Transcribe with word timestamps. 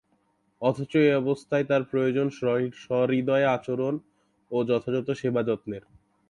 অথচ 0.61 0.93
এ 1.01 1.11
অবস্থায় 1.15 1.65
তাঁর 1.65 1.83
প্রয়োজন 1.83 2.27
সহৃদয় 2.83 3.45
আচরণ 3.47 3.93
ও 4.51 4.57
যথাযথ 4.63 5.07
সেবা 5.21 5.41
যত্নের। 5.43 5.83